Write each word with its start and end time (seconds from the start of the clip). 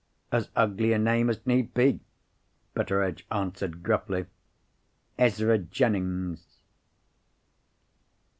"As 0.31 0.49
ugly 0.55 0.93
a 0.93 0.97
name 0.97 1.29
as 1.29 1.45
need 1.45 1.75
be," 1.75 1.99
Betteredge 2.73 3.27
answered 3.29 3.83
gruffly. 3.83 4.25
"Ezra 5.19 5.59
Jennings." 5.59 6.43